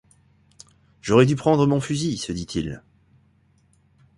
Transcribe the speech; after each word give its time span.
J’aurais 1.03 1.27
dû 1.27 1.35
prendre 1.35 1.67
mon 1.67 1.79
fusil! 1.79 2.17
se 2.17 2.31
dit-il. 2.31 2.81